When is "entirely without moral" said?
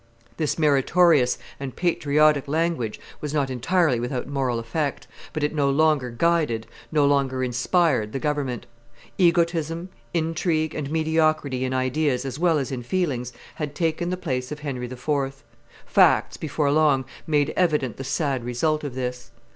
3.51-4.57